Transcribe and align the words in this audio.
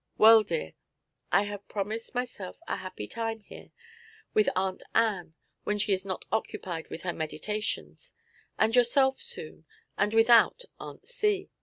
Well, 0.17 0.41
dear, 0.41 0.73
I 1.31 1.43
have 1.43 1.67
promised 1.67 2.15
myself 2.15 2.57
a 2.67 2.77
happy 2.77 3.07
time 3.07 3.41
here 3.41 3.69
with 4.33 4.49
Aunt 4.55 4.81
Ann 4.95 5.35
when 5.63 5.77
she 5.77 5.93
is 5.93 6.05
not 6.05 6.25
occupied 6.31 6.87
with 6.89 7.03
her 7.03 7.13
meditations, 7.13 8.11
and 8.57 8.75
yourself 8.75 9.21
soon, 9.21 9.65
and 9.99 10.15
without 10.15 10.63
Aunt 10.79 11.07
C. 11.07 11.51